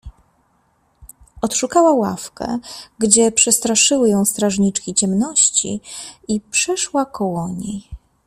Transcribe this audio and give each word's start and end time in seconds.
Odszukała 1.41 1.93
ławkę, 1.93 2.59
gdzie 2.99 3.31
przestra 3.31 3.75
szyły 3.75 4.09
ją 4.09 4.25
strażniczki 4.25 4.93
ciemności, 4.93 5.81
i 6.27 6.39
przeszła 6.41 7.05
koło 7.05 7.49
niej. 7.49 7.87